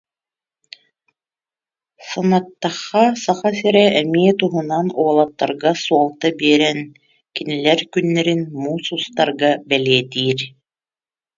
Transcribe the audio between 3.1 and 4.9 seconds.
Саха сирэ эмиэ туһунан